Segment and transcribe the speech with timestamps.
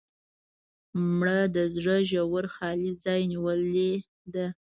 [1.17, 3.91] مړه د زړه ژور خالي ځای نیولې
[4.33, 4.45] ده